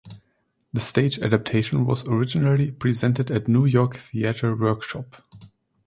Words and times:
The 0.73 0.79
stage 0.79 1.19
adaptation 1.19 1.85
was 1.85 2.07
originally 2.07 2.71
presented 2.71 3.29
at 3.29 3.47
New 3.47 3.67
York 3.67 3.97
Theatre 3.97 4.55
Workshop. 4.55 5.17